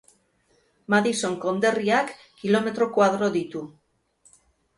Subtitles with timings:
[0.93, 3.63] Madison konderriak kilometro koadro ditu.